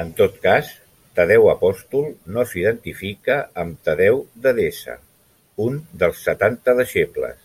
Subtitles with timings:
[0.00, 0.68] En tot cas,
[1.20, 4.96] Tadeu apòstol no s'identifica amb Tadeu d'Edessa,
[5.68, 7.44] un dels Setanta deixebles.